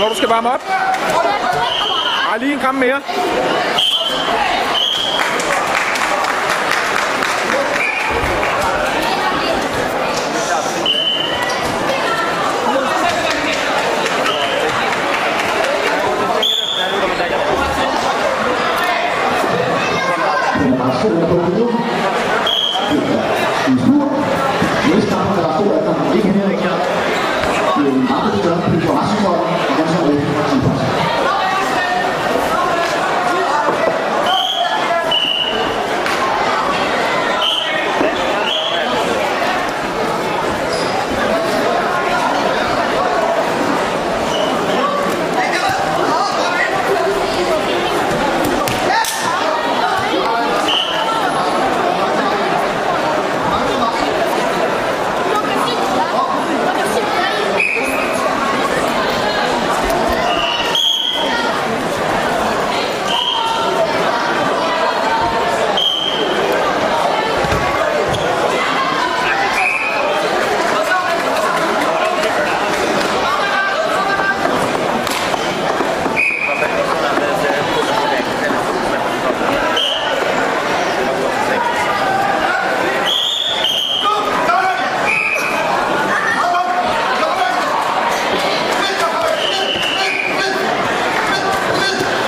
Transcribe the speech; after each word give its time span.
når 0.00 0.08
du 0.08 0.14
skal 0.14 0.28
varme 0.28 0.50
op. 0.50 0.60
Ej, 2.30 2.38
lige 2.38 2.52
en 2.52 2.60
kamp 2.60 2.78
mere. 2.78 3.00
Federationen 20.58 21.26
på 21.28 21.34
nu. 21.58 21.68
En 23.68 23.78
stor. 23.78 24.06
Næste 24.94 25.10
kamp 25.10 25.38
er 25.38 25.42
der 25.42 25.52
stor 25.58 25.70
efter 25.78 26.14
ikke 26.14 26.28
her. 26.28 26.48
Det 27.76 27.88
er 27.88 27.92
en 27.92 28.04
meget 28.04 28.38
større 28.38 28.60
pris 28.60 28.84
for 28.84 29.00
resten 29.00 29.24
for, 29.24 29.30
og 29.30 29.76
den 29.78 29.88
så 29.88 29.98
er 30.02 30.06
det 30.06 30.50
som 30.50 30.60
først. 30.60 30.84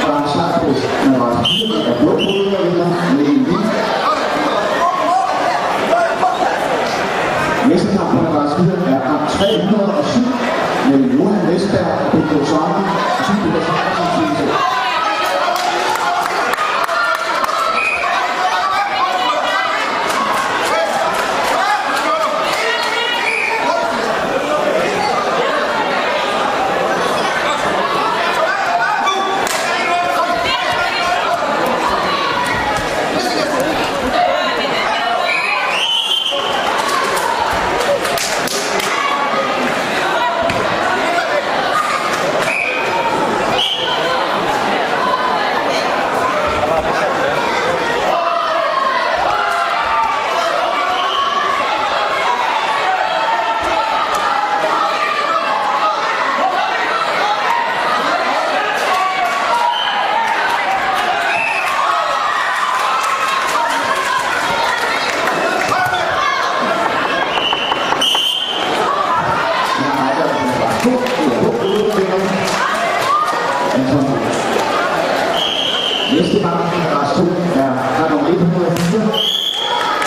Og 0.03 0.09
der 0.09 0.15
er 0.15 0.22
en 0.22 0.28
startpris 0.28 0.83
med 1.06 1.21
Randers 1.21 1.48
Fire 1.48 1.78
af 1.91 1.97
blå 2.01 2.10
hovedet 2.10 2.56
og 2.59 2.65
vinder 2.66 2.89
med 3.16 3.27
en 3.27 3.45
hvid. 3.45 3.62
Næste 7.69 7.89
Rasmussen 8.53 8.93
er 8.93 9.01
kamp 9.09 9.29
307 9.29 10.21
mellem 10.89 11.11
Johan 11.15 11.41
Vestberg 11.49 11.87
og 12.03 12.07
Peter 12.13 12.41
Tørne. 12.49 12.83
Og 13.57 13.63
så 13.69 13.72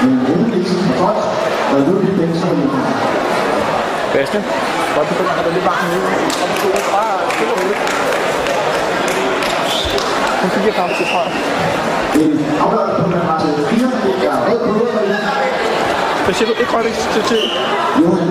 Nielsen 0.10 0.78
fra 0.88 1.06
Godt 1.06 1.20
og 1.74 1.80
Ludvig 1.88 2.14
Benson 2.18 2.50
fra 2.50 2.56
Nykøbing. 2.60 2.96
Bedste. 4.14 4.38
Godt 4.96 5.08
begyndt 5.10 5.30
at 5.30 5.36
have 5.38 5.54
lidt 5.54 5.66
varmt 5.70 5.88
nu. 5.94 6.00
Kom 6.40 6.50
på 6.62 6.68
det. 6.76 6.84
Bare 6.96 7.16
stille 7.36 7.52
og 7.54 7.60
roligt. 7.62 7.82
Kun 10.42 10.50
fire 10.56 10.74
kampe 10.80 10.94
til, 11.00 11.06
tror 11.12 11.22
jeg. 11.26 11.34
En 12.22 12.46
afgørelse 12.64 12.96
på 13.02 13.08
nummer 13.12 13.40
4, 13.70 13.88
det 14.06 14.28
er 14.30 14.38
rød 14.50 14.60
på 14.68 14.74
Hvad 16.26 16.34
siger 16.38 16.48
du? 16.50 16.54
Ikke 16.62 16.72
rødt 16.76 16.98
til 17.16 17.24
tid? 17.32 17.44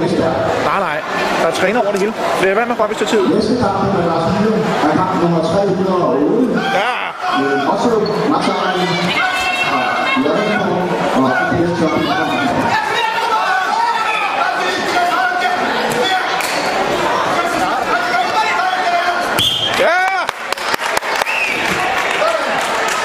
Vestberg. 0.03 0.35
Nej, 0.71 0.79
nej. 0.89 0.99
Der 1.43 1.49
er 1.49 1.55
træner 1.61 1.81
over 1.83 1.93
det 1.93 2.01
hele. 2.01 2.13
Er 2.45 2.55
vand 2.55 2.69
med 2.69 2.77
rødt 2.81 2.97
til 3.03 3.07
tid. 3.07 3.23
Næste 3.35 3.55
kamp 3.63 3.79
på 3.93 3.99
Randers 4.01 4.27
4 4.83 4.91
er 4.91 4.97
kamp 5.01 5.23
nummer 5.23 5.43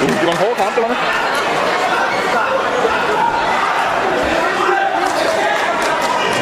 Gib 0.10 0.24
mal 0.24 0.54
khám 0.58 0.74
cho 0.76 0.88
nó. 0.88 0.96